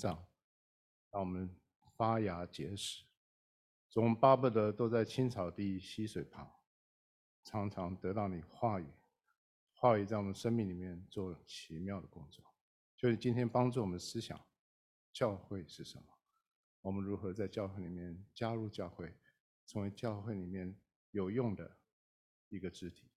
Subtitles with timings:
[0.00, 0.26] 长，
[1.10, 1.54] 让我们
[1.94, 3.04] 发芽结实。
[3.90, 6.50] 总巴不得都在青草地、溪水旁，
[7.44, 8.86] 常常得到你话语，
[9.74, 12.42] 话语在我们生命里面做奇妙的工作。
[12.96, 14.40] 就是今天帮助我们思想，
[15.12, 16.04] 教会是什么？
[16.80, 19.12] 我们如何在教会里面加入教会，
[19.66, 20.74] 成为教会里面
[21.10, 21.76] 有用的
[22.48, 23.10] 一个肢体？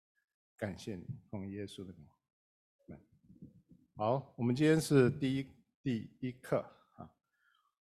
[0.57, 2.05] 感谢你，奉耶稣的名。
[3.95, 5.47] 好，我们今天是第一
[5.83, 6.59] 第一课
[6.95, 7.09] 啊。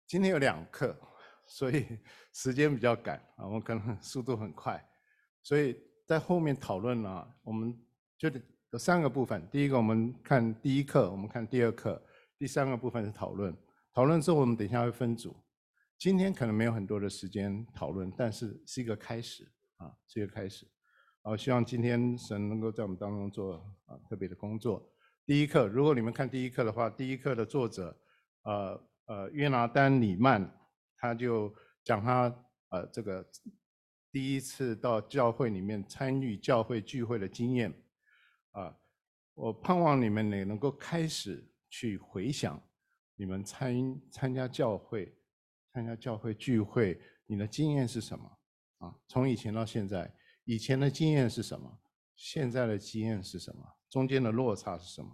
[0.08, 0.98] 今天有两课，
[1.46, 1.86] 所以
[2.34, 4.82] 时间比较赶啊，我可能 速度很快，
[5.42, 5.78] 所以
[6.08, 7.78] 在后面讨论呢，我们
[8.18, 8.32] 就
[8.72, 9.46] 有三个部分。
[9.52, 12.02] 第一个，我们看第一课，我们看第二课，
[12.38, 13.54] 第三个部分是讨论。
[13.94, 15.36] 讨论之后，我们等一下会分组。
[16.00, 19.44] 今天可能没有很多的时间讨论，但是是一个开始
[19.76, 20.66] 啊，是一个开始。
[21.22, 24.90] 好，希望今天神能够在我们当中做啊特别的工作。
[25.26, 27.98] 第一课，如果你们看第一课的话，第一课的作者，
[28.42, 30.52] 呃呃约拿丹李曼，
[30.98, 32.24] 他就讲他
[32.72, 33.26] 呃这个
[34.12, 37.74] 第一次到教会里面参与教会聚会的经验，
[38.52, 38.78] 啊、
[39.34, 42.62] 我盼望你们也能够开始去回想
[43.16, 45.18] 你们参参加教会、
[45.72, 48.26] 参加教会聚会，你的经验是什么？
[48.80, 51.80] 啊，从以前到现在，以前的经验是什么？
[52.18, 53.64] 现在的经验是什么？
[53.94, 55.08] 中间的落差是什么？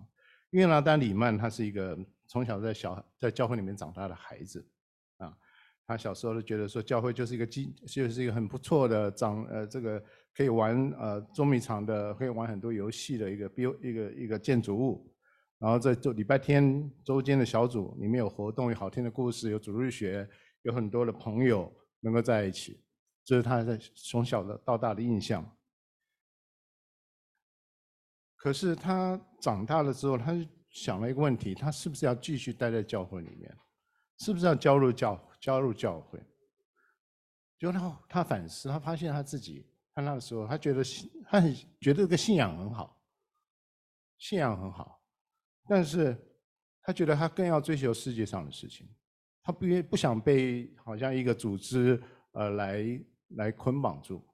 [0.52, 4.66] 因为拿丹·李曼他是一个从小在小在教会里面长大的孩子，
[5.18, 5.38] 啊，
[5.86, 10.02] 他小时候就觉得说教会就是一个基，就是一个很不错的长呃这个
[10.34, 15.14] 可以玩呃捉迷藏的，可以玩很多游戏的一个标一个一个建筑物。
[15.58, 20.26] 然后在周礼拜天周间的小组里面有活动，有好听的故事，有主日学，
[20.62, 22.80] 有很多的朋友能够在一起，
[23.26, 25.46] 这是他在从小的到大的印象。
[28.42, 33.54] 可是他长大了之后，他就想了一个问题：他是不是要继续待在教会里面？
[34.20, 36.18] 是不是要加入教加入教会？
[37.58, 40.82] 就他他反思，他发现他自己，他那个时候他觉得
[41.26, 42.98] 他很觉得这个信仰很好，
[44.18, 45.02] 信仰很好，
[45.68, 46.18] 但是
[46.82, 48.88] 他觉得他更要追求世界上的事情，
[49.44, 52.02] 他不愿不想被好像一个组织
[52.32, 53.02] 呃来
[53.36, 54.26] 来捆绑住。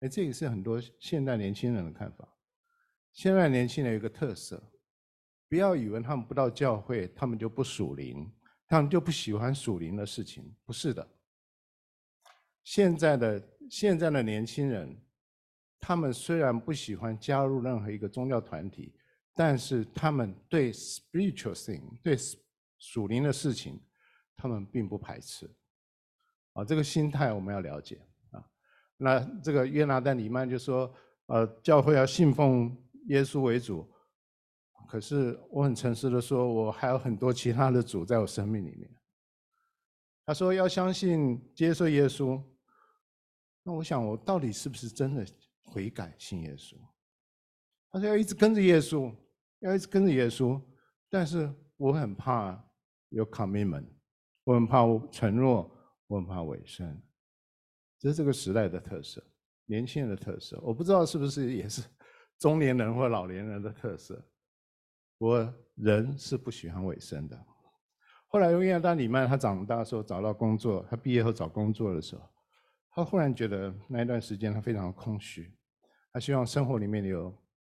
[0.00, 2.26] 哎，这也是很多现代年轻人的看法。
[3.14, 4.60] 现在年轻人有个特色，
[5.48, 8.28] 不要以为他们不到教会，他们就不属灵，
[8.66, 11.08] 他们就不喜欢属灵的事情，不是的。
[12.64, 15.00] 现在的现在的年轻人，
[15.78, 18.92] 他们虽然不喜欢加入任何一个宗教团体，
[19.32, 22.16] 但是他们对 spiritual thing，对
[22.80, 23.80] 属灵的事情，
[24.34, 25.48] 他们并不排斥。
[26.54, 28.44] 啊，这个心态我们要了解啊。
[28.96, 30.92] 那这个约拿丹·李曼就说，
[31.26, 32.76] 呃，教会要信奉。
[33.08, 33.86] 耶稣为主，
[34.88, 38.90] 可是我很诚实的说，我还有很多其他的主在我生命里面。
[40.26, 42.42] 他说要相信接受耶稣，
[43.62, 45.26] 那我想我到底是不是真的
[45.62, 46.76] 悔改信耶稣？
[47.90, 49.14] 他说要一直跟着耶稣，
[49.60, 50.60] 要一直跟着耶稣，
[51.10, 52.58] 但是我很怕
[53.10, 53.86] 有 commitment，
[54.44, 55.70] 我很怕我承诺，
[56.06, 57.02] 我很怕委身。
[57.98, 59.22] 这是这个时代的特色，
[59.66, 61.82] 年轻人的特色，我不知道是不是也是。
[62.38, 64.22] 中年人或老年人的特色，
[65.18, 67.46] 我人是不喜欢尾声的。
[68.26, 72.28] 后来，约拿丹李曼他长大的时候找到工作，他毕业后找工作的时候，
[72.90, 75.56] 他忽然觉得那一段时间他非常空虚，
[76.12, 77.32] 他希望生活里面有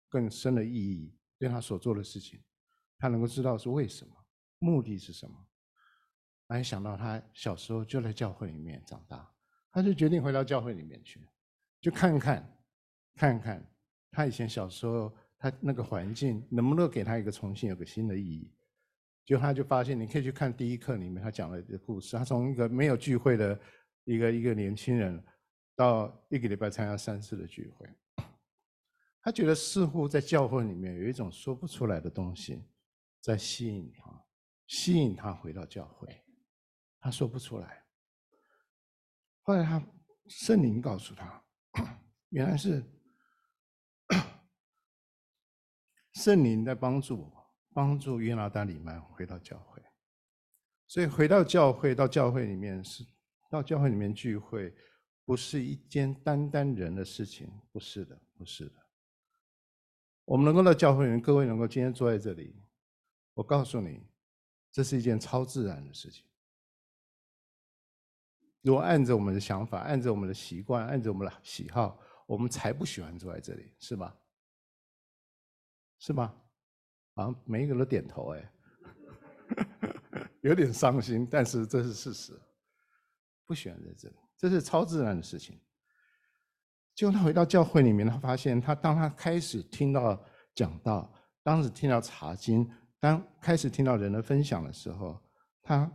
[0.09, 2.42] 更深的意义，对他所做的事情，
[2.98, 4.12] 他能够知道是为什么，
[4.59, 5.34] 目的是什么。
[6.47, 9.27] 没想到他小时候就在教会里面长大，
[9.72, 11.27] 他就决定回到教会里面去，
[11.81, 12.59] 就看看，
[13.15, 13.66] 看看。
[14.10, 18.53] 他以前小时候，他那个环境能不能给他一个重新有个新的意义？
[19.25, 22.16] 就他就发现，你可以去看第一课里面他讲的这个故事。
[22.16, 23.60] 他从一个没有聚会的
[24.04, 25.22] 一个一个年轻人，
[25.76, 27.88] 到一个礼拜参加三次的聚会，
[29.22, 32.65] 他觉得似乎在教会里面有一种说不出来的东西
[33.21, 34.25] 在吸引他，
[34.66, 36.09] 吸引他回到教会。
[36.98, 37.84] 他说不出来。
[39.42, 39.80] 后来他
[40.27, 41.45] 圣灵告诉他，
[42.30, 42.84] 原来是。
[46.15, 49.83] 圣灵在帮助我，帮助约拿丹里曼回到教会。
[50.89, 53.07] 所以回到教会，到教会里面是
[53.48, 54.74] 到教会里面聚会，
[55.24, 58.72] 不是一件单单人的事情，不是的，不是的。
[60.24, 62.60] 我们能够到教会里面，各位能够今天坐在这里，
[63.34, 64.04] 我告诉你，
[64.72, 66.24] 这是一件超自然的事情。
[68.63, 74.19] 如果按着我们的想法，按着我们的习惯，按着我们的喜好，我们才不喜欢坐在这里，是吧？
[76.00, 76.34] 是吗？
[77.14, 78.52] 好像每一个都点头哎。
[80.42, 82.32] 有点伤心，但是这是事实。
[83.47, 85.60] 不喜欢在这里，这是超自然的事情。
[86.94, 90.24] 结果他回到教会里面，他发现他当他开始听到
[90.54, 91.12] 讲道，
[91.42, 95.20] 当时听到查经，当开始听到人的分享的时候，
[95.62, 95.91] 他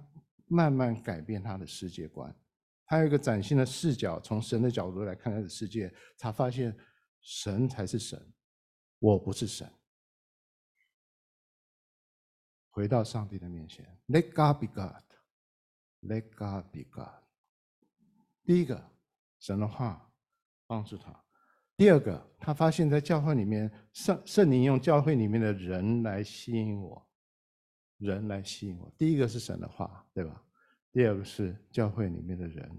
[0.47, 2.35] 慢慢改变他的世界观。
[2.85, 6.75] 他有一个崭新的视角，从神的角度来看他的世界，他发现
[7.21, 8.21] 神才是神，
[8.99, 9.67] 我不是神。
[12.75, 17.23] 回到上帝的面前，Let God be God，Let God be God。
[18.43, 18.91] 第一个，
[19.39, 20.11] 神的话
[20.67, 21.13] 帮助他；
[21.77, 27.07] 第二个，他发现在教会里面，圣圣灵用教会里面的人来吸引我，
[27.97, 28.91] 人来吸引我。
[28.97, 30.43] 第一个是神的话，对吧？
[30.91, 32.69] 第二个是教会里面的人，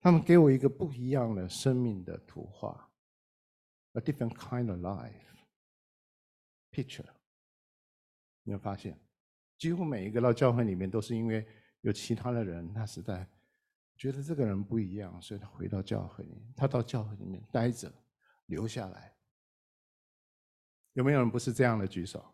[0.00, 2.90] 他们给我一个不一样的生命的图画
[3.92, 5.12] ，a different kind of life
[6.72, 7.06] picture。
[8.44, 8.96] 你会发现，
[9.58, 11.44] 几乎每一个到教会里面都是因为
[11.80, 13.28] 有其他的人，他实在。
[13.96, 16.42] 觉得这个人不一样，所以他回到教会里。
[16.56, 17.92] 他到教会里面待着，
[18.46, 19.14] 留下来。
[20.94, 22.24] 有没有人不是这样的举手？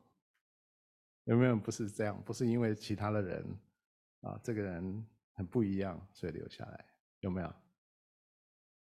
[1.25, 2.19] 有没有人不是这样？
[2.25, 3.45] 不是因为其他的人
[4.23, 6.87] 啊，这个人很不一样，所以留下来。
[7.21, 7.55] 有没有？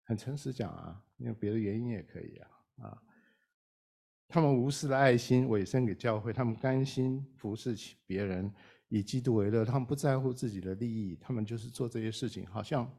[0.05, 2.49] 很诚实讲啊，因为别的原因也可以啊
[2.81, 3.03] 啊。
[4.33, 7.75] 他们无私的爱心委身给教会，他们甘心服侍
[8.07, 8.51] 别人。
[8.89, 12.91] 以基督为乐，他们不在乎自己的利益，他们就是做这些事情，好像，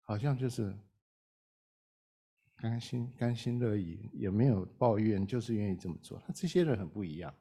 [0.00, 0.74] 好像就是
[2.56, 6.18] 甘心甘心乐意，也没有抱怨，就是愿意这么做。
[6.26, 7.34] 他这些人很不一样，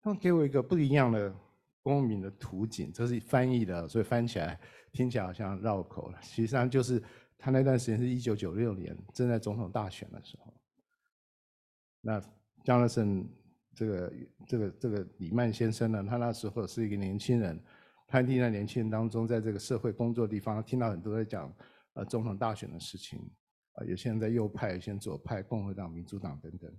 [0.00, 1.34] 他们给我一个不一样的
[1.82, 4.58] 光明的图景，这是翻译的，所以翻起来
[4.90, 6.18] 听起来好像绕口了。
[6.22, 7.02] 实际上就是
[7.36, 10.52] 他那段时间是一九九六年，正在总统大选的时候，
[12.06, 12.22] 那
[12.64, 13.28] 江乐森。
[13.78, 14.12] 这个
[14.48, 17.62] 这个这个李曼先生呢，他那时候是一个年轻人，
[18.06, 21.54] 他一定在年轻人当中，在这个社会工作地方，他听到很多在讲
[21.92, 23.18] 呃总统大选的事情，
[23.72, 26.74] 啊，有些人在右派，有些人左派，共和党、民主党等等。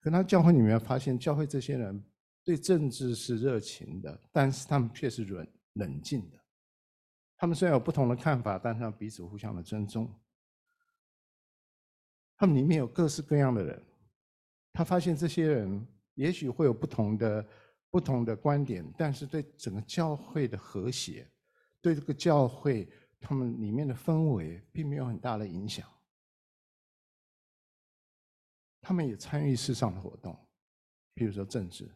[0.00, 2.02] 可他教会里面发现，教会这些人
[2.42, 6.38] 对政治是热情的，但是他们却是冷冷静的。
[7.36, 10.10] 他们虽然有不同的看法，但是他们彼此互相的尊重。
[12.38, 13.84] 他们里面有各式各样的人，
[14.78, 15.84] 他发现这些人。
[16.14, 17.48] 也许会有不同的
[17.90, 21.24] 不同的观点，但是对整个教会的和谐，
[21.80, 22.88] 对这个教会
[23.20, 25.88] 他们里面的氛围，并没有很大的影响。
[28.80, 30.36] 他们也参与世上的活动，
[31.14, 31.88] 比如说政治，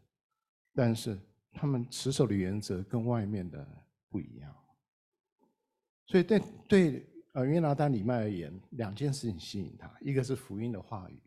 [0.73, 1.19] 但是
[1.53, 3.67] 他们持守的原则跟外面的
[4.09, 4.57] 不一样。
[6.07, 11.21] 所以对对呃约拿单李麦而言，两件事情吸引他：一个是福音的话语，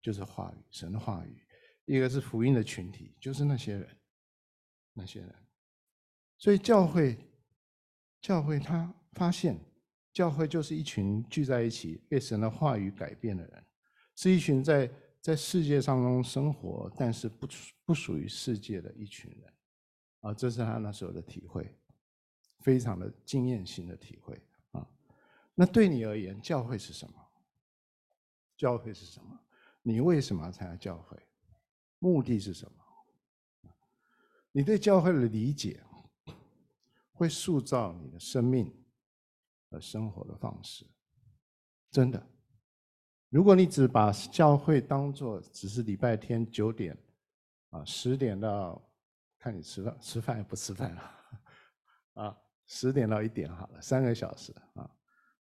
[0.00, 1.46] 就是话语，神的话语。
[1.86, 3.96] 一个是福音的群体，就是那些人，
[4.92, 5.34] 那些人。
[6.38, 7.18] 所以教会，
[8.20, 9.58] 教会他发现，
[10.12, 13.64] 教会就是一群聚在一起被神的话语改变的人，
[14.14, 17.48] 是一群在在世界上中生活，但是不
[17.84, 19.52] 不属于世界的一群人。
[20.20, 21.76] 啊，这是他那时候的体会，
[22.60, 24.86] 非常的经验性的体会啊。
[25.54, 27.14] 那对你而言，教会是什么？
[28.56, 29.40] 教会是什么？
[29.82, 31.18] 你为什么要参加教会？
[31.98, 32.72] 目的是什么？
[34.52, 35.82] 你对教会的理解
[37.12, 38.74] 会塑造你的生命
[39.70, 40.86] 和生活的方式。
[41.90, 42.24] 真的，
[43.28, 46.96] 如果你只把教会当作只是礼拜天九点
[47.68, 48.82] 啊十点到
[49.38, 51.02] 看你吃饭吃饭也不吃饭了
[52.14, 54.90] 啊十点到一点好了三个小时啊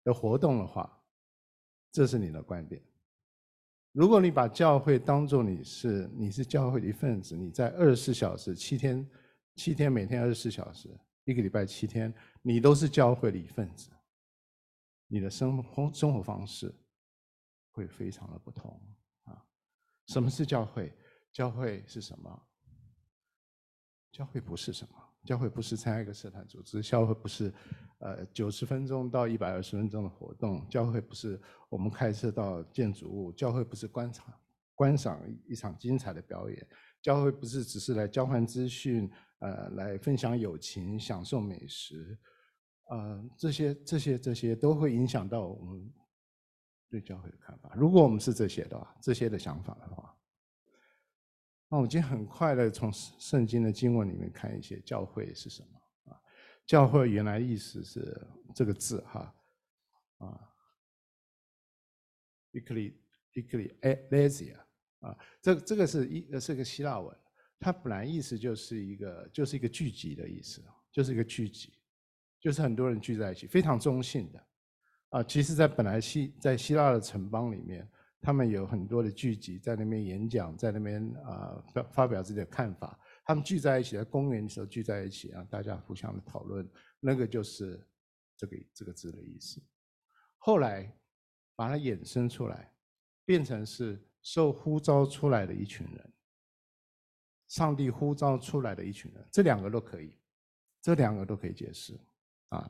[0.04, 1.02] 的活动的话，
[1.92, 2.84] 这是你的观点。
[3.92, 9.10] 如果你把教会当做你是你是教会的一份子，你在二十四小时七天
[9.56, 10.90] 七天每天二十四小时
[11.26, 13.90] 一个礼拜七天，你都是教会的一份子，
[15.08, 16.74] 你的生活生活方式
[17.72, 18.80] 会非常的不同
[19.24, 19.44] 啊！
[20.08, 20.94] 什么是教会？
[21.32, 22.48] 教会是什么？
[24.12, 25.09] 教会不是什么？
[25.30, 27.54] 教会不是参加一个社团组织，教会不是，
[28.00, 34.26] 呃，九十分钟到一百二十分钟的活动，教会不是我们开车到建筑物，教会不是观赏
[34.74, 36.68] 观赏一场精彩的表演，
[37.00, 39.08] 教会不是只是来交换资讯，
[39.38, 42.18] 呃，来分享友情、享受美食，
[42.90, 45.94] 呃，这些这些这些都会影响到我们
[46.90, 47.72] 对教会的看法。
[47.76, 50.12] 如果我们是这些的话，这些的想法的话。
[51.70, 56.20] 那我们今天很快的从圣经的经文里面看一些教会是什么啊？
[56.66, 59.34] 教会原来意思是这个字哈
[60.18, 60.50] 啊
[62.54, 64.58] ，ecclesia
[65.02, 67.16] 啊，这这个是一是个希腊文，
[67.60, 71.74] 它本来意思就是一个就是一个聚集的意思，就是一个聚集，
[72.40, 74.44] 就是很多人聚在一起，非常中性的。
[75.10, 77.88] 啊，其实，在本来希在希腊的城邦里面，
[78.22, 83.00] 他们有很多的聚集，在那边演讲，在那边啊发发表自己的看法。
[83.26, 86.68] 他们聚在一起，在公园的时候聚在一起啊，大家互相的讨论，
[87.00, 87.88] 那个就是
[88.36, 89.62] 这个这个字的意思。
[90.38, 90.92] 后来
[91.56, 92.74] 把它衍生出来，
[93.24, 96.14] 变成是受呼召出来的一群人，
[97.48, 100.18] 上帝呼召出来的一群人，这两个都可以，
[100.82, 102.00] 这两个都可以解释
[102.50, 102.70] 啊。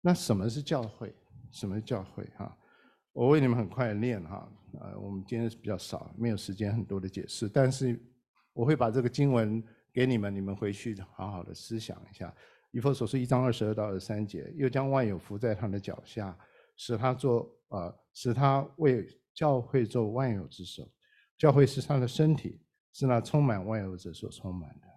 [0.00, 1.14] 那什么是教会？
[1.50, 2.24] 什么是教会？
[2.36, 2.58] 哈，
[3.14, 7.98] 我为你们很快念哈，呃，我们今天是比较少，没有时间很多的解释，但是
[8.52, 12.34] 我会把这个经文给你们，你们回去好好的思想一下。
[12.72, 16.36] 以弗所书一章二十二到二十三节，又将万有伏在他的脚下，
[16.76, 20.86] 使他做呃，使他为教会做万有之首。
[21.38, 22.60] 教会是他的身体，
[22.92, 24.88] 是那充满万有者所充满的。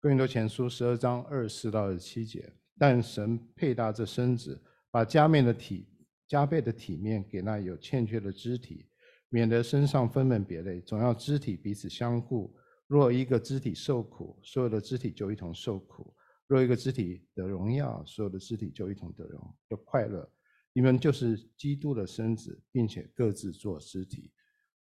[0.00, 4.60] 哥林多前书十二章二十四到二十七节，但神配搭这身子。
[4.90, 5.86] 把加面的体
[6.28, 8.86] 加倍的体面给那有欠缺的肢体，
[9.30, 12.54] 免得身上分门别类，总要肢体彼此相顾。
[12.86, 16.14] 若一个肢体受苦，所有的肢体就一同受苦；
[16.46, 20.30] 若一个肢体得荣耀，所有的肢体就一同得荣得快乐。
[20.72, 24.30] 你们就是基督的身子，并且各自做肢体。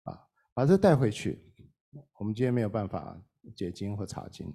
[0.03, 0.19] 啊，
[0.53, 1.41] 把这带回去。
[2.19, 3.19] 我们今天没有办法
[3.55, 4.53] 解经或查经，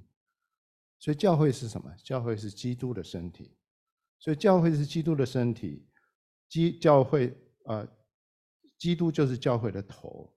[0.98, 1.90] 所以教会是什么？
[2.04, 3.56] 教会是基督的身体。
[4.18, 5.88] 所以教会是基督的身体，
[6.50, 7.28] 基教会
[7.64, 7.88] 啊、呃，
[8.76, 10.36] 基督就是教会的头，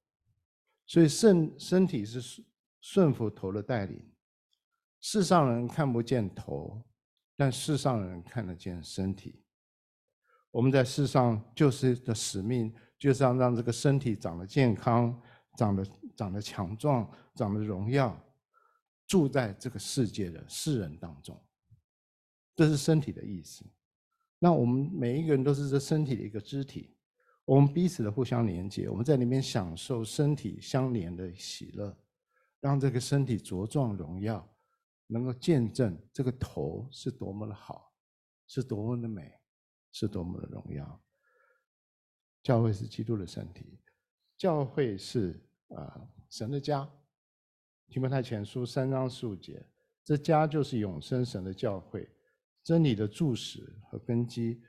[0.85, 2.47] 所以身身体是顺
[2.79, 4.09] 顺服头的带领。
[5.01, 6.81] 世上人看不见头，
[7.35, 9.43] 但世上人看得见身体。
[10.51, 15.19] 我们在世上就是的使命，就是要让这个身体长得健康，
[15.57, 18.17] 长得长得强壮，长得荣耀，
[19.07, 21.43] 住在这个世界的世人当中。
[22.55, 23.65] 这是身体的意思。
[24.43, 26.93] 那我们每一个人都是这身体的一个肢体，
[27.45, 31.97] 我们彼此的互相连接，我们在里面享受身体相连的喜乐，
[32.59, 34.45] 让这个身体茁壮荣耀，
[35.07, 37.93] 能够见证这个头是多么的好，
[38.45, 39.31] 是多么的美，
[39.93, 41.01] 是多么的荣耀。
[42.43, 43.79] 教会是基督的身体，
[44.37, 46.85] 教会是啊神的家。
[47.87, 49.65] 提摩太前书三章十五节，
[50.03, 52.12] 这家就是永生神的教会。
[52.63, 54.61] 真理的柱石和根基。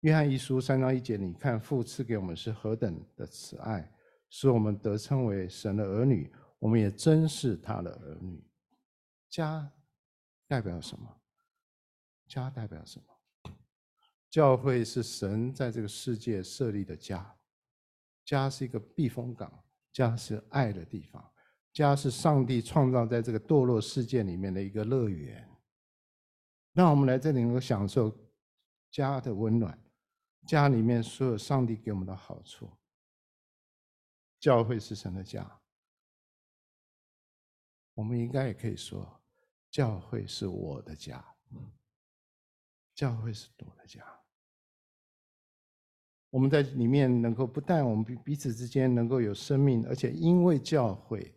[0.00, 3.92] 约翰一书三章一节，你看父赐给我们是何等的慈爱，
[4.30, 8.42] 使我们得称为神的儿女，我们也真是他的儿女。
[9.28, 9.70] 家
[10.46, 11.20] 代表什么？
[12.28, 13.52] 家代表什么？
[14.30, 17.36] 教会是神在这个世界设立的家，
[18.24, 21.32] 家是一个避风港，家是爱的地方，
[21.72, 25.48] 家是上帝创造在这个堕落世界里面的一个乐园。
[26.76, 28.14] 让我们来这里能够享受
[28.90, 29.82] 家的温暖，
[30.46, 32.70] 家里面所有上帝给我们的好处。
[34.38, 35.58] 教会是神的家，
[37.94, 39.22] 我们应该也可以说，
[39.70, 41.24] 教会是我的家。
[42.94, 44.04] 教会是我的家。
[46.28, 51.34] 我们在里面能够不但我们彼彼此之间能够有生命，而且因为教会，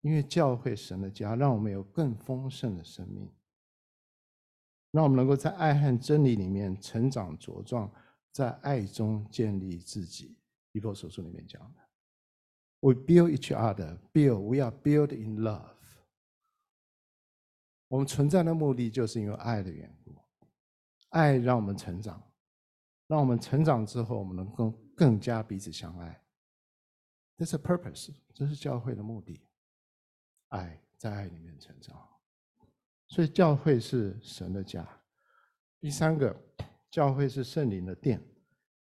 [0.00, 3.30] 因为教会神的家，让我们有更丰盛的生命。
[4.90, 7.90] 让我们能够在爱和真理里面成长茁壮，
[8.32, 10.36] 在爱中建立自己。
[10.72, 11.80] 以弗所书里面讲的
[12.80, 14.40] ，We build each other, build.
[14.40, 15.74] We are built in love.
[17.88, 20.14] 我们存在的目的就是因为爱的缘故，
[21.08, 22.22] 爱让我们成长，
[23.08, 26.22] 让我们成长之后，我们能够更加彼此相爱。
[27.36, 29.40] 这是 purpose，这是教会的目的。
[30.50, 32.09] 爱在爱里面成长。
[33.10, 34.88] 所以教会是神的家。
[35.80, 36.34] 第三个，
[36.88, 38.22] 教会是圣灵的殿。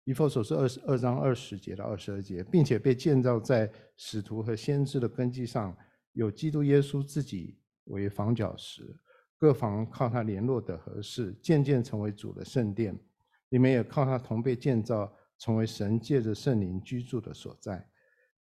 [0.03, 5.75] 以弗所是二十二章二十节到二十二节，并且被建造在使徒和先知的根基上，
[6.13, 8.95] 有基督耶稣自己为房角石，
[9.37, 12.95] 各房靠他联络得合适，渐渐成为主的圣殿。
[13.49, 17.83] 你们也靠他同被建造，成为神借着圣灵居住的所在。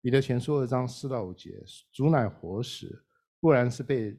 [0.03, 3.03] 彼得前书二章四到五节，主乃活石，
[3.41, 4.15] 固然是被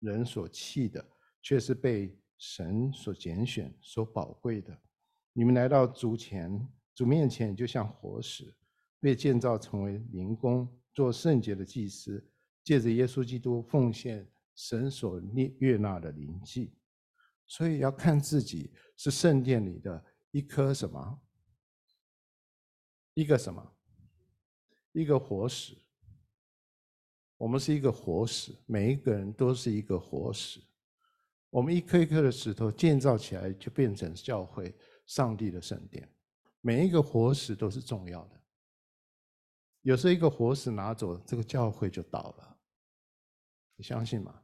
[0.00, 1.04] 人所弃的，
[1.42, 4.78] 却是被神所拣选、所宝贵的。
[5.32, 8.54] 你们来到主前、主面前，就像活石，
[9.00, 12.26] 被建造成为灵宫，做圣洁的祭司，
[12.64, 15.20] 借着耶稣基督奉献神所
[15.58, 16.74] 悦纳的灵祭。
[17.46, 21.20] 所以要看自己是圣殿里的一颗什么？
[23.14, 23.76] 一个什么？
[24.92, 25.76] 一个活石。
[27.36, 30.60] 我们是一个活石，每一个人都是一个活石。
[31.50, 34.74] 我们一颗一颗的石头建造起来，就变成教会、
[35.06, 36.08] 上帝的圣殿。
[36.60, 38.40] 每一个活石都是重要的。
[39.82, 42.58] 有时候一个活石拿走，这个教会就倒了。
[43.76, 44.42] 你相信吗？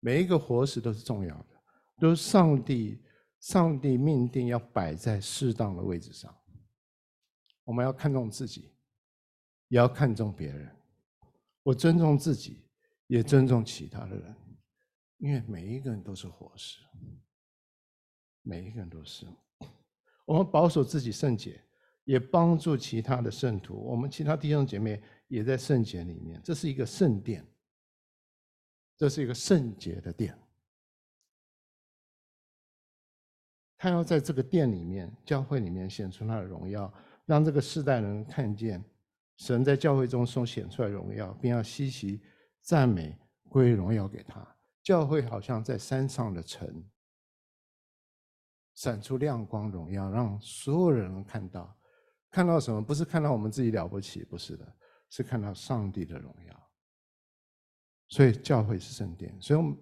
[0.00, 1.62] 每一个活石都是重要的，
[1.98, 3.02] 都是上帝，
[3.40, 6.34] 上帝命定要摆在适当的位置上。
[7.64, 8.76] 我们要看重自己，
[9.68, 10.70] 也要看重别人。
[11.64, 12.62] 我尊重自己，
[13.06, 14.36] 也尊重其他的人，
[15.16, 16.78] 因为每一个人都是活石，
[18.42, 19.26] 每一个人都是。
[20.26, 21.60] 我们保守自己圣洁，
[22.04, 23.74] 也帮助其他的圣徒。
[23.74, 27.46] 我们其他弟兄姐妹也在圣洁里面，这是一个圣殿，
[28.96, 30.38] 这是一个圣洁的殿。
[33.78, 36.92] 他要在这个殿里面、教会里面显出他的荣耀，
[37.24, 38.84] 让这个世代人看见。
[39.36, 42.22] 神在教会中所显出来荣耀，并要吸取
[42.60, 44.46] 赞美归荣耀给他。
[44.82, 46.84] 教会好像在山上的城，
[48.74, 51.76] 闪出亮光荣耀，让所有人看到。
[52.30, 52.82] 看到什么？
[52.82, 54.76] 不是看到我们自己了不起，不是的，
[55.08, 56.70] 是看到上帝的荣耀。
[58.08, 59.36] 所以教会是圣殿。
[59.40, 59.78] 所以，我们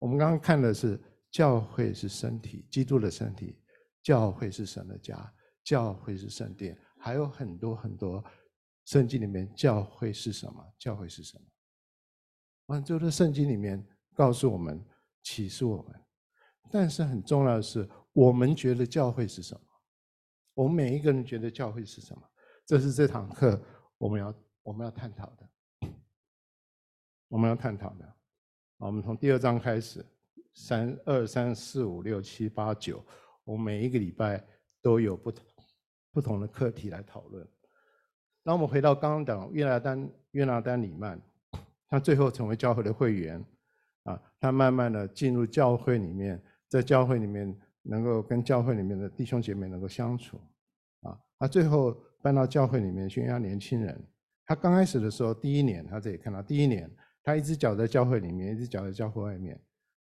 [0.00, 3.58] 我们刚刚看的是教会是身体，基督的身体。
[4.02, 5.34] 教会是神的家，
[5.64, 8.22] 教会是圣殿，还有很多很多。
[8.84, 10.74] 圣经里面教会是什么？
[10.78, 11.44] 教会是什么？
[12.66, 14.84] 完，就是圣经里面告诉我们、
[15.22, 16.00] 启示我们。
[16.70, 19.66] 但是很重要的是，我们觉得教会是什么？
[20.54, 22.22] 我们每一个人觉得教会是什么？
[22.66, 23.62] 这是这堂课
[23.98, 25.48] 我们要我们要探讨的。
[27.28, 28.16] 我们要探讨的。
[28.76, 30.04] 我们从第二章开始，
[30.52, 33.04] 三二三四五六七八九，
[33.44, 34.46] 我们每一个礼拜
[34.80, 35.44] 都有不同
[36.12, 37.48] 不同的课题来讨论。
[38.46, 41.18] 那我们回到刚刚讲约拿丹，约拿丹里曼，
[41.88, 43.42] 他最后成为教会的会员，
[44.02, 50.38] 啊，他慢慢的进入教会里面，在教会里面能够跟教会里面的弟兄姐妹能够相处，
[51.00, 53.98] 啊，他最后搬到教会里面宣扬年轻人。
[54.44, 56.90] 他刚开始的时候，第一年他这里看到，第一年
[57.22, 59.58] 他一只脚在教会里面，一只脚在教会外面，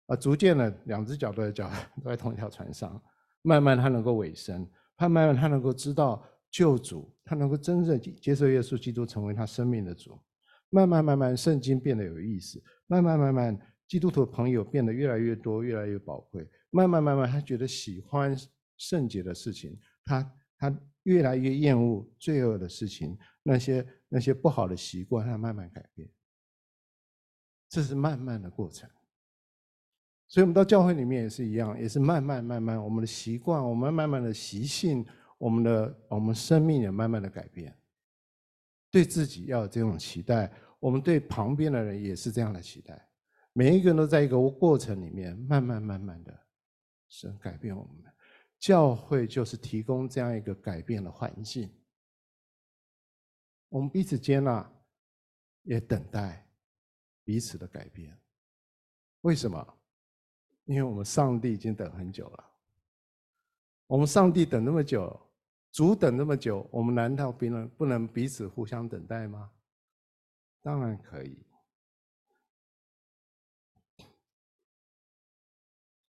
[0.08, 1.72] 啊，逐渐的两只脚都在教
[2.04, 3.02] 都在同一条船上，
[3.42, 6.22] 慢慢他能够委身，他慢慢他能够知道。
[6.58, 10.20] 救主，他能够真正接受耶稣基督成为他生命的主，
[10.72, 13.56] 慢慢慢慢，圣经变得有意思，慢慢慢慢，
[13.88, 18.36] 基督徒朋友变得越来越多，越来越宝贵，慢慢慢慢，他觉得喜欢
[18.76, 26.10] 圣洁的事情，他他越来越厌恶罪恶的事情，那些那些不好的习惯，他慢慢改变，
[27.70, 28.90] 这是慢慢的过程。
[30.28, 35.06] 所以，我们到教会里面也是一样，也是慢慢慢慢，我们的习惯，我们慢慢的习性。
[35.38, 37.78] 我们的我们生命也慢慢的改变，
[38.90, 43.08] 对自己要有这种期待，我们对旁边的人也是这样的期待。
[43.54, 46.48] 每一个人都在一个过程里面，慢慢慢慢的，
[47.10, 48.04] 是改变我们。
[48.60, 51.72] 教会就是提供这样一个改变的环境，
[53.70, 54.68] 我们彼此接纳，
[55.62, 56.50] 也等待
[57.24, 58.18] 彼此的改变。
[59.22, 59.78] 为什么？
[60.66, 62.44] 因为我们上帝已经等很久了。
[63.86, 65.27] 我们上帝等那么久。
[65.78, 69.52] 主等那么久，我们难道不能不能彼此互相等待吗？
[70.64, 71.46] 当然可以。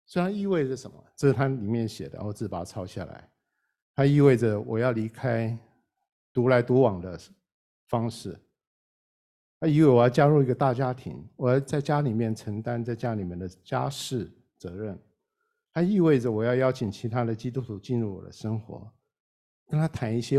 [0.06, 1.04] 虽然意味着什么？
[1.14, 3.30] 这是他里面写的，我只把它抄下来。
[3.94, 5.54] 它意味着我要离开
[6.32, 7.20] 独来独往的
[7.88, 8.40] 方式。
[9.60, 14.98] 他以为我要加入一个大家庭，我要在家里面承担在家里面的家事责任。
[15.70, 18.90] 它意味着我要邀请其他的基督徒进入我的生活。
[19.70, 20.38] 跟他谈一些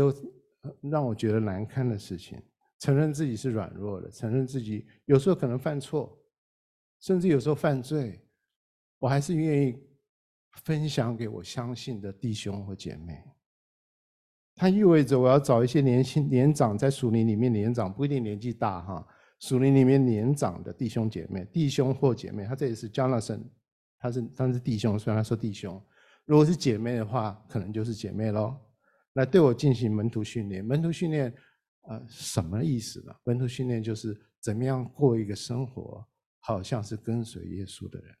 [0.82, 2.40] 让我觉得难堪的事情，
[2.78, 6.16] 承认自己是软弱的，承认自己有时候可能犯错，
[7.00, 8.20] 甚至有时候犯罪，
[8.98, 9.76] 我还是愿意
[10.64, 13.24] 分享给我相信的弟兄和姐妹。
[14.54, 19.06] 它意味着我要找一些年轻、年长在属灵里面年长，不一定年纪大哈，
[19.40, 22.44] 属灵里面年长的弟兄姐妹、弟兄或姐妹。
[22.44, 23.40] 他这里是 Jonathan，
[23.98, 25.82] 他是他是弟兄，虽然他说弟兄，
[26.26, 28.54] 如果是姐妹的话，可能就是姐妹喽。
[29.14, 31.34] 来对我进行门徒训练，门徒训练，
[31.82, 33.14] 呃，什么意思呢？
[33.24, 36.06] 门徒训练就是怎么样过一个生活，
[36.40, 38.14] 好像是跟随耶稣的人，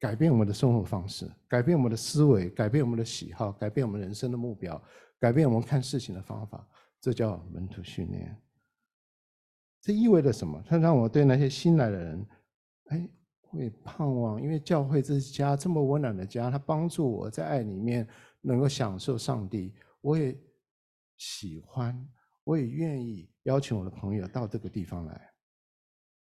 [0.00, 4.82] 改变我们的生活方式，改变我们的思维，改变我们的喜好，改变我们人生的目标，
[5.18, 6.68] 改变我们看事情的方法，
[7.00, 8.36] 这叫门徒训练。
[9.80, 10.62] 这意味着什么？
[10.66, 12.26] 它让我对那些新来的人，
[12.86, 13.08] 哎，
[13.56, 18.08] 会盼望，因为教会这是家，这么温暖的家，它帮助我在爱里面。
[18.46, 20.38] 能够享受上帝，我也
[21.16, 22.06] 喜欢，
[22.44, 25.32] 我也愿意邀请我的朋友到这个地方来，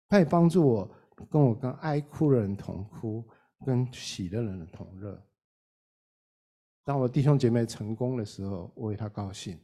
[0.06, 0.94] 他也帮助我，
[1.30, 3.26] 跟我跟爱哭的人同哭，
[3.64, 5.18] 跟喜的人同乐。
[6.84, 9.56] 当我弟兄姐妹成功的时候，我为他高兴；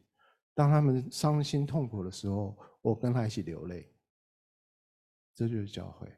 [0.55, 3.87] 当他们伤心痛苦的时候，我跟他一起流泪。
[5.35, 6.11] 这就是教会。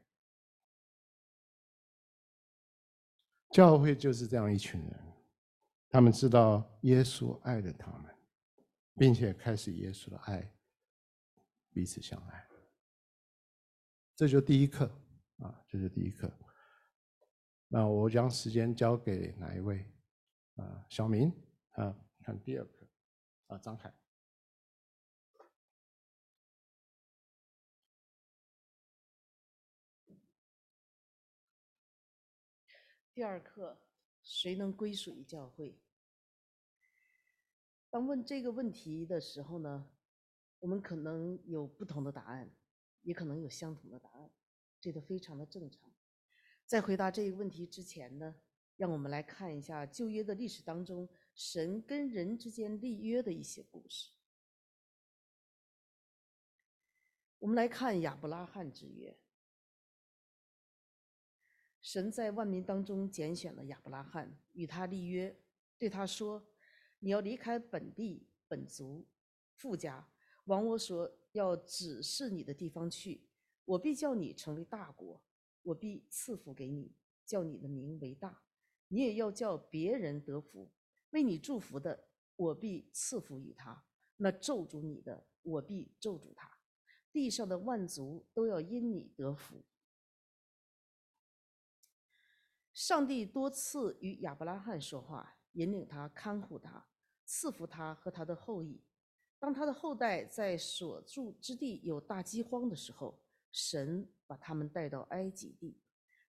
[3.51, 5.13] 教会就是这样一群人，
[5.89, 8.15] 他们知道耶稣爱着他们，
[8.95, 10.53] 并且开始耶稣的爱，
[11.71, 12.47] 彼此相爱。
[14.15, 14.85] 这就第一课
[15.37, 16.31] 啊，这是第一课。
[17.67, 19.85] 那我将时间交给哪一位？
[20.55, 21.31] 啊，小明
[21.71, 22.87] 啊，看第二课
[23.47, 23.93] 啊，张凯。
[33.19, 33.77] 第二课，
[34.23, 35.77] 谁能归属于教会？
[37.89, 39.91] 当问这个问题的时候呢，
[40.59, 42.49] 我们可能有不同的答案，
[43.01, 44.31] 也可能有相同的答案，
[44.79, 45.91] 这个非常的正常。
[46.65, 48.33] 在回答这个问题之前呢，
[48.77, 54.13] 让我们来看一下旧约的历史当中，神跟人之间立约的一些故事。
[57.39, 59.13] 我们来看亚伯拉罕之约。
[61.91, 65.35] 神在万民当中拣选了亚伯拉罕，与他立约，
[65.75, 66.47] 对他说
[67.01, 69.07] ：“你要离开本地、本族、
[69.55, 70.07] 父家，
[70.45, 73.27] 往我所要指示你的地方去。
[73.65, 75.19] 我必叫你成为大国，
[75.63, 76.93] 我必赐福给你，
[77.25, 78.39] 叫你的名为大。
[78.89, 80.69] 你也要叫别人得福。
[81.09, 83.83] 为你祝福的，我必赐福于他；
[84.17, 86.55] 那咒诅你的，我必咒诅他。
[87.11, 89.63] 地上的万族都要因你得福。”
[92.79, 96.87] 上帝多次与亚伯拉罕说话，引领他、看护他、
[97.25, 98.81] 赐福他和他的后裔。
[99.37, 105.77] 当他的后代在所住之地有大饥荒的时候，神把他们带到埃及地，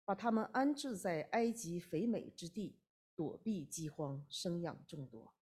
[0.04, 2.76] 把他们安置在埃及肥美之地，
[3.14, 5.32] 躲避饥荒，生养众多。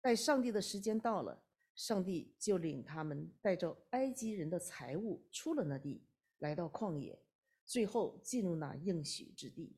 [0.00, 6.06] 待上帝的时间到了，上帝就领他们带着埃及人的财物出了那地，
[6.38, 7.22] 来到旷野，
[7.66, 9.76] 最后进入那应许之地。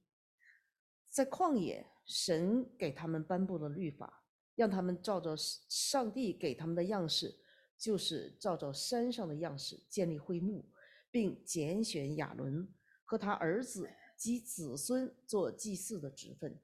[1.11, 7.37] 在旷野，神给他们颁布了律法，让他们照着上帝给他们的样式，
[7.77, 10.65] 就是照着山上的样式建立会幕，
[11.11, 12.73] 并拣选亚伦
[13.05, 16.57] 和他儿子及子孙做祭祀的职分。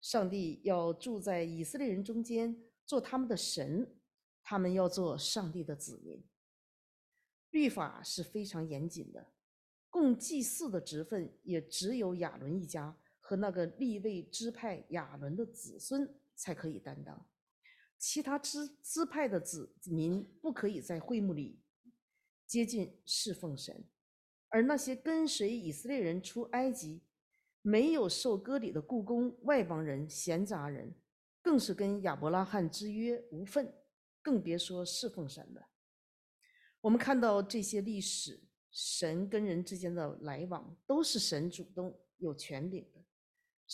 [0.00, 3.96] 上帝要住在以色列人中间，做他们的神，
[4.44, 6.24] 他们要做上帝的子民。
[7.50, 9.32] 律法是非常严谨的，
[9.90, 12.96] 供祭祀的职分也只有亚伦一家。
[13.24, 17.26] 和那个利未支派亚伦的子孙才可以担当，
[17.96, 21.60] 其他支支派的子民不可以在会幕里
[22.46, 23.84] 接近侍奉神，
[24.48, 27.00] 而那些跟随以色列人出埃及、
[27.62, 30.94] 没有受割礼的雇工、外邦人、闲杂人，
[31.40, 33.72] 更是跟亚伯拉罕之约无份，
[34.20, 35.68] 更别说侍奉神了。
[36.80, 43.01] 我们看到这些历史，神跟人之间的来往都是神主动有权柄的。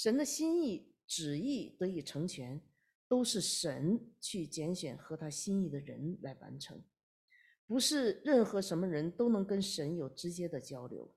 [0.00, 2.62] 神的心意、旨意得以成全，
[3.08, 6.80] 都是神去拣选合他心意的人来完成，
[7.66, 11.12] 不是任何什么人都能跟神有直接的交流，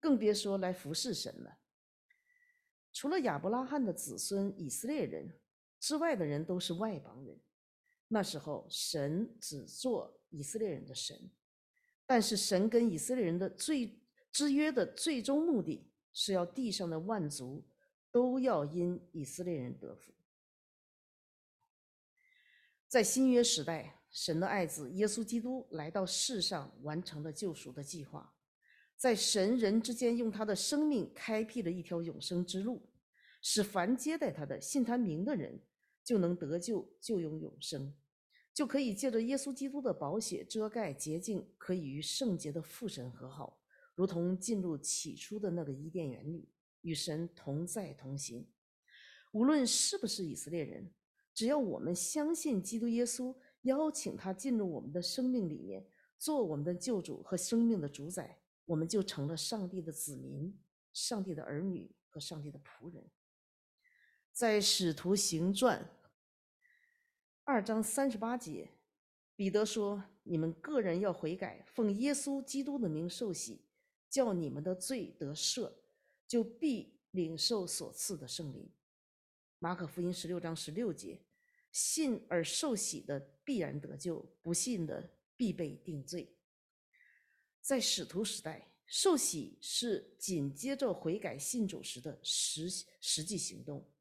[0.00, 1.58] 更别说来服侍神了。
[2.92, 5.38] 除了亚伯拉罕的子孙以色列人
[5.78, 7.38] 之外的人都是外邦人。
[8.08, 11.30] 那时候，神只做以色列人的神，
[12.06, 14.00] 但是神跟以色列人的最
[14.32, 17.64] 之约的最终目的是要地上的万族。
[18.12, 20.12] 都要因以色列人得福。
[22.88, 28.34] 在新约时代，神的爱子耶稣基督来到世上，完成了救赎的计划，
[28.96, 32.90] 在神人之间用他的生命开辟了一条永生之路，
[33.40, 35.62] 使凡接待他的、信他名的人
[36.02, 37.94] 就能得救，就拥永生，
[38.52, 43.62] 就可以借着耶稣基督的宝血遮盖洁净，可以与圣洁的父神和好，
[43.94, 46.48] 如同进入起初的那个伊甸园里。
[46.82, 48.46] 与神同在同行，
[49.32, 50.92] 无论是不是以色列人，
[51.34, 55.86] 只要我们相信基督耶稣，邀请他进入我们的生命里面，
[56.18, 60.58] 做我们的救主和生命的主宰，我们就成了上帝的子民、
[60.92, 63.10] 上帝的儿女和上帝的仆人。
[64.32, 65.90] 在使徒行传
[67.44, 68.70] 二章三十八节，
[69.36, 73.66] 彼得说：“你们个人要悔改，奉耶稣基督的名受洗，
[74.08, 75.72] 叫你们的罪得赦。”
[76.30, 78.70] 就必领受所赐的圣灵。
[79.58, 81.20] 马可福音十六章十六节，
[81.72, 86.38] 信而受洗的必然得救，不信的必被定罪。
[87.60, 93.92] 在使徒时代，受洗是紧接着悔改信主时的实实际行动。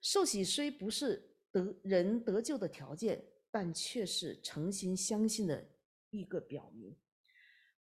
[0.00, 5.68] 受洗虽不是得人得救的条件，但却是诚心相信的
[6.10, 6.96] 一个表明。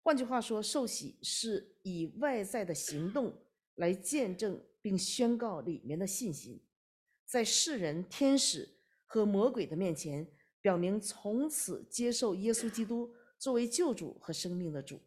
[0.01, 3.39] 换句话说，受洗是以外在的行动
[3.81, 6.61] 来见证并宣告里面的信心，
[7.25, 15.01] 在世人、天使和魔鬼的面前，表明从此接受耶稣基督作为救主和生命的主。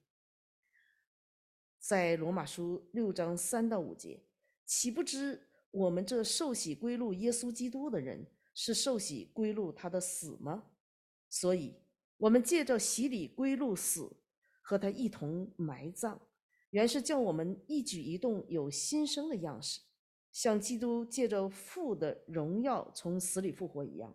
[1.79, 4.25] 在罗马书六章三到五节，
[4.67, 10.65] 岂不知我们这受洗归入耶稣基督的人，是受洗归入他的死吗？
[11.31, 11.77] 所以，
[12.17, 14.17] 我们借着洗礼归入死。
[14.67, 16.19] 和他一同埋葬，
[16.75, 19.81] 原是叫我们一举一动有新生的样式，
[20.33, 24.13] 像基督借着父的荣耀从死里复活一样。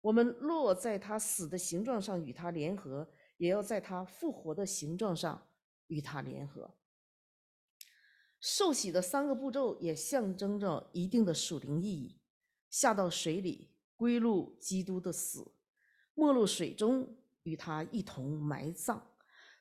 [0.00, 5.46] 我们落在他死的形状上与他联合，也要在他复活的形状上
[5.88, 6.74] 与他联合。
[8.40, 12.18] 受洗的三个步骤也象征着一定的属灵意义：
[12.70, 15.52] 下到水里归入基督的死，
[16.14, 19.06] 没入水中与他一同埋葬。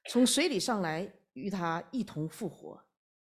[0.09, 2.85] 从水里上来，与他一同复活，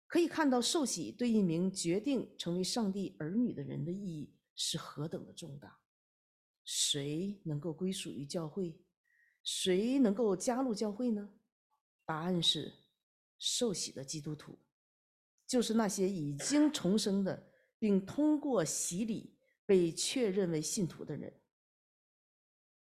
[0.07, 5.79] 可以看到受洗对一名决定成为上帝儿女的人的意义是何等的重大。
[6.63, 8.81] 谁能够归属于教会？
[9.43, 11.29] 谁能够加入教会呢？
[12.05, 12.73] 答案是
[13.37, 14.57] 受洗的基督徒，
[15.45, 21.41] 就是那些已经重生的，并通过洗礼被确认为信徒的人。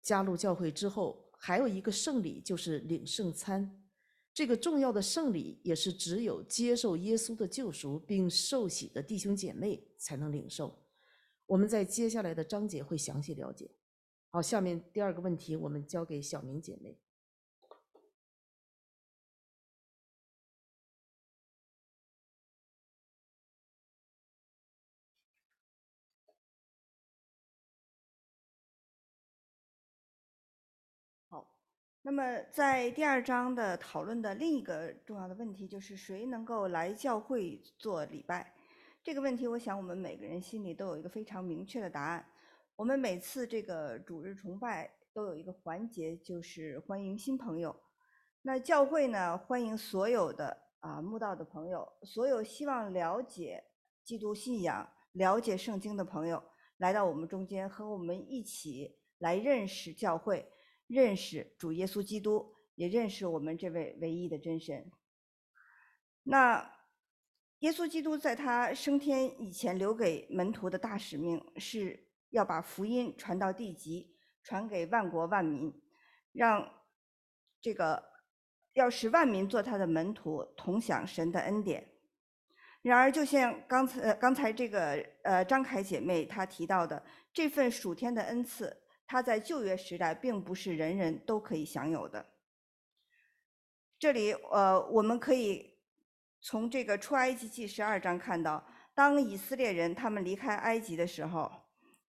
[0.01, 3.82] 加入教会之后，还有一个圣礼，就是领圣餐。
[4.35, 10.79] 这个重要的圣礼，也是只有接受耶稣的救赎并受洗的弟兄姐妹才能领受。
[11.47, 13.71] 我们在接下来的章节会详细了解。
[14.31, 16.99] 好，下面第二个问题，我们交给小明姐妹。
[32.05, 38.53] 那么，在第二章的讨论的另一个重要的问题就是谁能够来教会做礼拜？
[39.05, 42.27] 这个问题，我想我们每个人心里都有一个非常明确的答案。
[42.75, 47.75] 我们每次这个主日崇拜都有一个环节，就是欢迎新朋友。
[48.43, 53.63] 那教会呢，欢迎所有的啊慕道的朋友，所有希望了解
[54.03, 56.43] 基督信仰、了解圣经的朋友，
[56.79, 60.45] 来到我们中间，和我们一起来认识教会。
[60.93, 64.91] 认识主耶稣基督，也认识我们这位唯一的真神。
[66.25, 66.71] 那
[67.61, 75.73] 耶稣基督在他升天以前留给门徒的大使命，是要把福音传到地极，传给万国万民，
[76.33, 76.69] 让
[77.61, 78.03] 这个
[78.75, 81.89] 要使万民做他的门徒，同享神的恩典。
[82.83, 87.03] 然而，就像刚才刚才这个呃张凯姐妹她提到的，
[87.33, 88.82] 这份属天的恩赐。
[89.13, 92.25] 他在旧约时代并不是人人都可以享有的。
[93.99, 95.75] 这里，呃，我们可以
[96.41, 101.53] 从这个出埃及记十二章看到，当以色列人他们离开埃及的时候，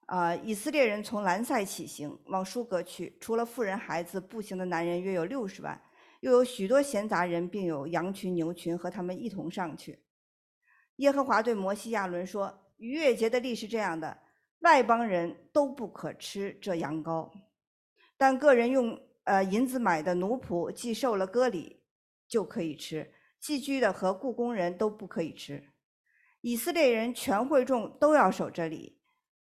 [0.07, 5.81] 啊，以色列人从兰塞起行往舒格去，除了妇人孩子，步行的男人约有六十万，
[6.19, 10.03] 又有许多闲杂人，并有羊群牛群和他们一同上去。
[10.97, 14.17] 耶和华对摩西亚伦说：“逾越节的例是这样的。”
[14.60, 17.32] 外邦人都不可吃这羊羔，
[18.17, 21.82] 但个人用呃银子买的奴仆，既受了割礼，
[22.28, 23.13] 就可以吃。
[23.39, 25.69] 寄居的和雇工人都不可以吃。
[26.41, 29.00] 以色列人全会众都要守这礼。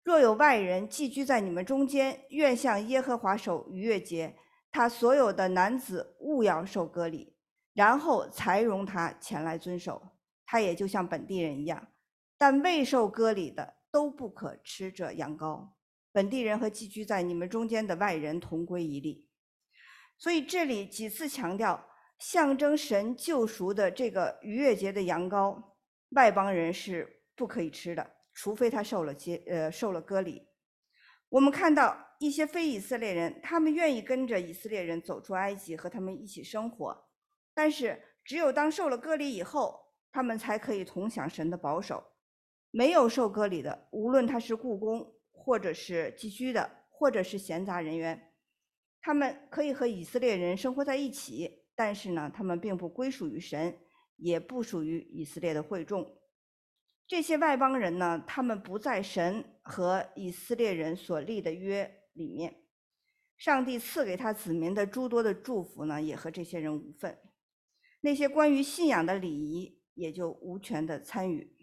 [0.04, 4.36] 若有外人寄居在你们中间，愿向耶和华守逾越节，
[4.70, 7.34] 他所有的男子务要受割礼，
[7.72, 10.02] 然后才容他前来遵守。
[10.44, 11.88] 他也就像本地人一样，
[12.36, 13.77] 但未受割礼的。
[13.90, 15.68] 都不可吃这羊羔，
[16.12, 19.28] 本地人和寄居在你们中间的外人同归一例。
[20.18, 25.62] 所以这里几次强调，象征神救赎的这个逾越节的羊羔，
[26.10, 30.48] 外邦人是不可以吃的，除非他受了割呃受了割礼。
[31.28, 37.06] 我们看到一些非以色列人，他们愿意跟着以色列人走出埃及，和他们一起生活，
[37.54, 42.02] 但是只有当受了割礼以后，他们才可以同享神的保守。
[42.70, 48.32] 没有受割礼的，无论他是雇工，或者是寄居的，或者是闲杂人员，
[49.00, 53.78] 他们可以和以色列人生活在一起，但是呢，他们并不归属于神，
[54.16, 56.18] 也不属于以色列的会众。
[57.06, 62.62] 这些外邦人呢，他们不在神和以色列人所立的约里面。
[63.38, 67.16] 上帝赐给他子民的诸多的祝福呢，也和这些人无份。
[68.00, 71.56] 那些关于信仰的礼仪，也就无权的参与。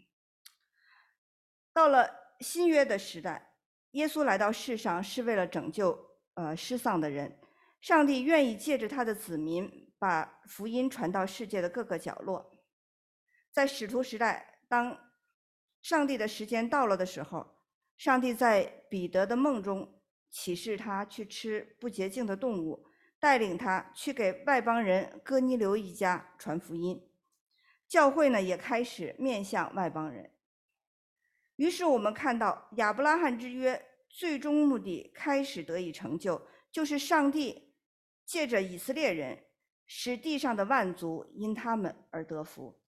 [1.75, 2.09] 到了
[2.39, 3.51] 新约的时代，
[3.91, 7.38] 耶稣来到世上是为了拯救呃失丧的人。
[7.81, 12.63] 上帝愿意借着他的子民，把福音传到世界的各个角落。
[13.51, 14.97] 在使徒时代，当
[15.81, 17.57] 上帝的时间到了的时候，
[17.97, 19.91] 上帝在彼得的梦中。
[20.31, 22.88] 启示他去吃不洁净的动物，
[23.19, 27.09] 带领他去给外邦人哥尼流一家传福音。
[27.88, 30.31] 教会呢也开始面向外邦人。
[31.55, 36.41] 于是我们看到亚伯拉罕之约最终目的开始得以成就，
[36.71, 37.73] 就是上帝
[38.25, 39.45] 借着以色列人，
[39.85, 42.79] 使地上的万族因他们而得福。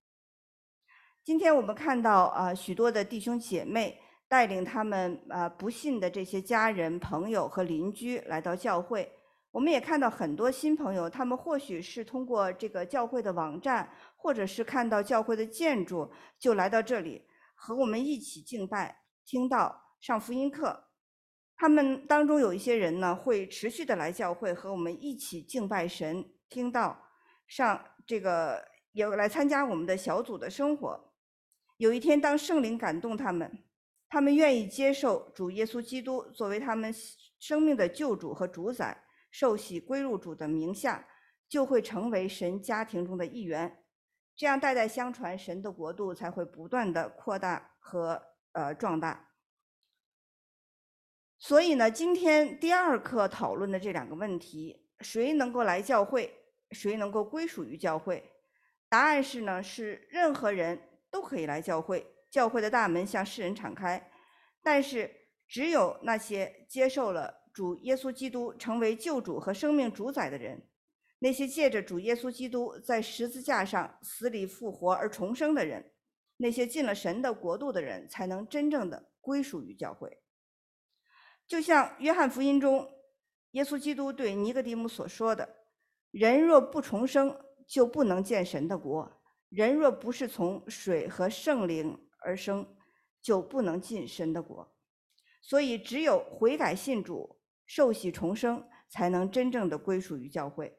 [1.23, 4.01] 今天我们看到啊，许多的弟兄姐妹。
[4.29, 9.09] 带领他们啊不信的这些家人、朋友和邻居来到教会，
[9.51, 17.23] 我们也看到很多新朋友，他们或许是通过这个教会的网站，或者是看到教会的建筑，就来到这里
[17.57, 20.85] 和我们一起敬拜、听到、上福音课。
[21.57, 27.09] 他们当中有一些人呢，会持续的来教会和我们一起敬拜神、听到、
[27.47, 31.13] 上这个也来参加我们的小组的生活。
[31.77, 33.63] 有一天，当圣灵感动他们。
[34.09, 36.95] 他们愿意接受主耶稣基督作为他们
[37.39, 41.05] 生命的救主和主宰，受洗归入主的名下，
[41.49, 43.83] 就会成为神家庭中的一员。
[44.37, 48.21] 这样代代相传，神的国度才会不断的扩大和
[48.51, 49.31] 呃壮大。
[51.39, 56.31] 所以呢，今天第二课讨论的这两个问题：谁能够来教会？
[56.69, 58.31] 谁能够归属于教会？
[58.87, 62.05] 答案是呢，是任何人都可以来教会。
[62.29, 64.11] 教会的大门向世人敞开，
[64.61, 65.09] 但是
[65.47, 70.61] 只有那些接受了主耶稣基督成为救主和生命主宰的人，
[71.19, 75.91] 那些借着主耶稣基督在十字架上死里复活而重生的人，
[76.37, 80.19] 那些进了神的国度的人，才能真正的归属于教会。
[81.47, 82.89] 就像约翰福音中，
[83.51, 85.47] 耶稣基督对尼哥底母所说的
[86.11, 89.09] ：“人若不重生，就不能见神的国；
[89.49, 92.75] 人若不是从水和圣灵。”而生，
[93.21, 94.75] 就不能进神的国，
[95.41, 100.77] 所以只有悔改信主、受洗重生，才能真正的归属于教会。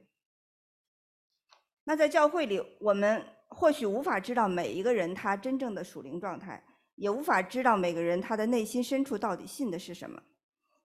[1.88, 6.62] 那在教会里，我们或许无法知道每一个人他真正的属灵状态，
[6.96, 10.22] 也无法知道每个人他的内心深处到底信的是什么。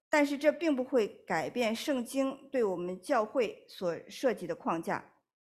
[0.09, 5.11] 但是这并不会改变圣经对我们教会所设计的框架，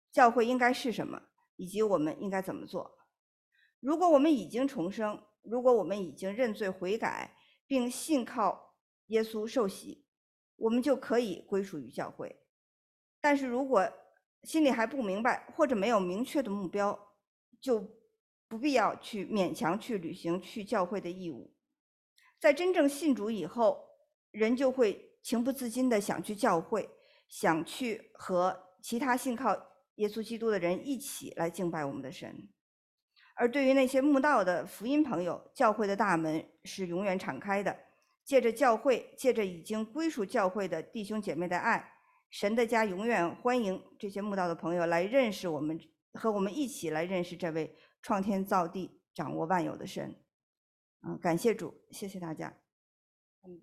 [0.09, 1.21] 教会应该是什么，
[1.57, 2.89] 以及我们应该怎么做。
[3.81, 7.35] 如果我们已经重生，如果我们已经认罪悔改，
[7.67, 10.05] 并信靠耶稣受洗，
[10.55, 12.37] 我们就可以归属于教会。
[13.19, 13.91] 但是如果
[14.43, 16.97] 心里还不明白，或者没有明确的目标，
[17.59, 17.85] 就
[18.47, 21.53] 不必要去勉强去履行去教会的义务。
[22.39, 23.83] 在真正信主以后，
[24.31, 26.89] 人就会情不自禁地想去教会，
[27.27, 29.55] 想去和其他信靠
[29.95, 32.49] 耶稣基督的人一起来敬拜我们的神。
[33.35, 37.77] 而对于那些慕道的福音朋友，教会的大门是永远敞开的。
[38.23, 41.93] 借着教会，借着已经归属教会的弟兄姐妹的爱，
[42.31, 45.77] 神的家永远欢迎这些慕道的朋友来认识我们，
[46.13, 50.15] 和我们一起来认识这位创天造地、掌握万有的神。
[51.01, 52.55] 嗯，感谢主，谢谢大家。
[53.43, 53.61] 嗯，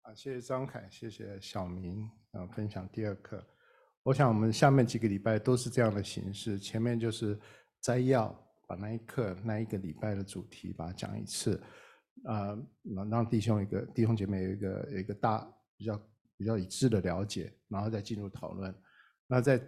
[0.00, 3.46] 啊，谢谢张凯，谢谢小明，啊，分享第二课。
[4.04, 7.38] 我想我们下面几个礼拜都是这样的形式，前面就是
[7.82, 8.32] 摘要，
[8.66, 11.62] 把那一课那一个礼拜的主题把它讲一次，
[12.24, 15.46] 啊、呃，让弟兄一个弟兄姐妹有一个有一个大
[15.76, 16.00] 比较
[16.36, 18.74] 比较一致的了解，然后再进入讨论。
[19.26, 19.62] 那在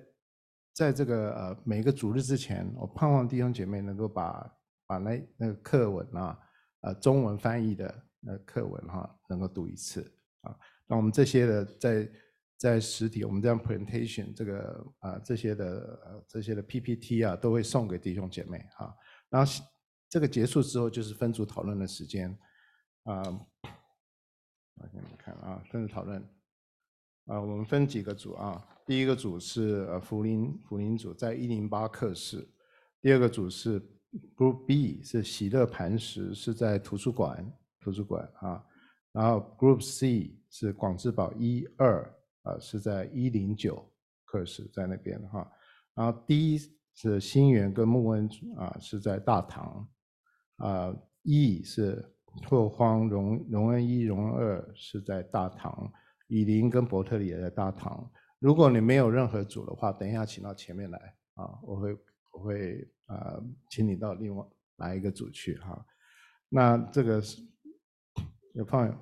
[0.73, 6.39] 在这个呃每个主日之前，我盼望弟兄姐妹能够把把那那个课文啊，
[6.81, 10.03] 呃中文翻译的那课文哈、能够读一次
[10.43, 10.57] 啊。
[10.87, 12.11] 那我们这些的在。
[12.57, 18.97] 在实体，我们这样 presentation 这个啊这些的呃这些的 PPT 啊，都会送给弟兄姐妹哈。
[19.29, 19.53] 然后
[20.15, 22.31] 这个结束之后，就是分组讨论的时间
[23.03, 23.21] 啊。
[24.77, 26.23] 我给你们看啊，分组讨论
[27.25, 28.65] 啊，我们分几个组啊。
[28.87, 32.49] 第一个组是呃福林福林组，在一零八课室。
[33.01, 33.81] 第二个组是
[34.37, 38.65] Group B，是喜乐磐石，是在图书馆图书馆啊。
[39.11, 42.09] 然后 Group C 是广智宝一二。
[42.43, 43.85] 啊，是在一零九
[44.25, 45.51] 课室在那边哈，
[45.93, 46.61] 然后 D
[46.95, 49.89] 是新园跟木恩啊，是在大堂，
[50.65, 52.03] 啊 E 是
[52.43, 55.93] 拓荒、荣荣恩一、荣二是在大堂，
[56.27, 58.11] 以林跟伯特利也在大堂。
[58.39, 60.99] 如果你没有任何组的话，等一下请到前面来
[61.35, 61.95] 啊，我会
[62.33, 63.39] 我会啊，
[63.69, 64.43] 请你到另外
[64.77, 65.87] 来一个组去哈。
[66.49, 67.43] 那这个是
[68.55, 68.95] 有朋友，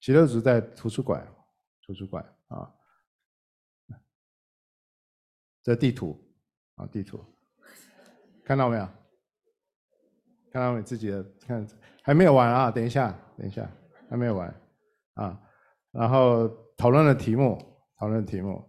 [0.00, 1.26] 喜乐组在图书馆，
[1.86, 2.70] 图书馆啊，
[5.62, 6.22] 这地图
[6.74, 7.24] 啊，地图
[8.44, 8.99] 看到没有？
[10.52, 10.82] 看到你？
[10.82, 11.66] 自己的看
[12.02, 13.68] 还没有完啊，等一下，等一下，
[14.08, 14.52] 还没有完
[15.14, 15.40] 啊。
[15.92, 17.58] 然后讨论的题目，
[17.98, 18.62] 讨论题目。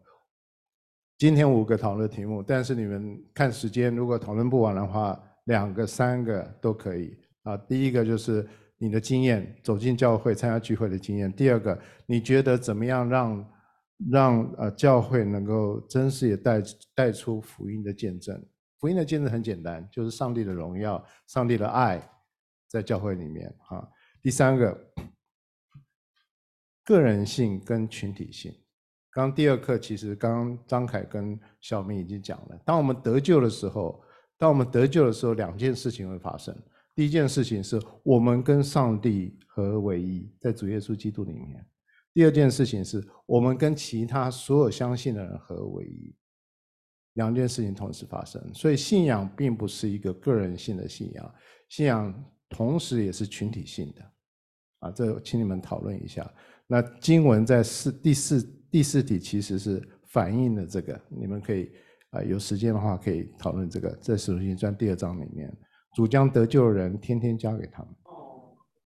[1.18, 7.56] 今天五个讨论题目，但是你们看时间，如果讨论不完的话，两个、三个都可以啊。
[7.58, 13.52] 第一个就是你的经验，走进教会、参加聚会的经验；第二个，你觉得怎么样让
[14.12, 16.62] 让呃教会能够真实也带
[16.96, 18.44] 带出福音的见证？
[18.82, 22.02] 福音的见证很简单，就是上帝的荣耀、上帝的爱
[22.68, 23.88] 在教会里面啊。
[24.24, 24.92] 第三个，
[26.84, 28.52] 个人性跟群体性。
[29.12, 32.60] 刚第二课，其实刚刚张凯跟小明已经讲了。
[32.66, 34.04] 当我们得救的时候，
[34.36, 36.58] 当我们得救的时候，两件事情会发生。
[36.96, 41.62] 第一件事情是我们跟上帝合为一，在主耶稣基督里面；
[42.16, 46.16] 第二件事情是我们跟其他所有相信的人合为一。
[47.14, 51.36] 两件事情同时发生，所以信仰并不是一个个人性的信仰，
[51.70, 52.14] 信仰
[52.50, 54.02] 同时也是群体性的。
[54.80, 56.28] 啊，这请你们讨论一下。
[56.68, 58.58] 那经文在四第四。
[58.72, 61.70] 第四题其实是反映了这个，你们可以
[62.12, 65.54] 啊有时间的话可以讨论这个，在《使徒行传》第二章里面，
[65.94, 67.94] 主将得救的人天天加给他们。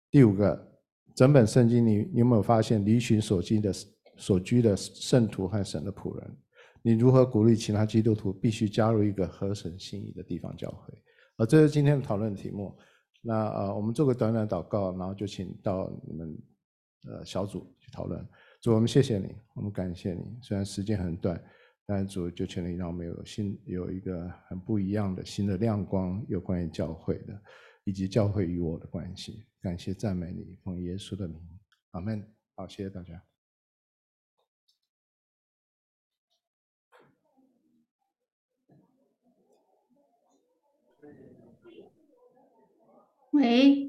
[0.09, 0.79] 第五个，
[1.13, 3.73] 整本圣经你你有没有发现离群所居的
[4.15, 6.37] 所居的圣徒和神的仆人？
[6.85, 10.93] 你如何鼓励其他基督徒必须加入一个合神心意的地方教会？
[11.37, 12.77] 啊，这是今天的讨论题目。
[13.23, 16.37] 那呃，我们做个短短祷告，然后就请到你们
[17.07, 18.23] 呃小组去讨论。
[18.61, 20.37] 主，我们谢谢你，我们感谢你。
[20.43, 21.43] 虽然时间很短，
[21.87, 27.41] 但主就请你让我们有新有一个很不一样的新的亮光，有关于教会的，
[27.85, 29.43] 以及教会与我的关系。
[29.59, 31.41] 感谢赞美你，奉耶稣的名，
[31.93, 32.23] 阿门。
[32.55, 33.34] 好，谢谢大家。
[43.35, 43.83] Oi.